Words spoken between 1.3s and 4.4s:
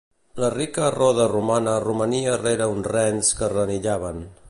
romana romania rere uns rens que renillaven.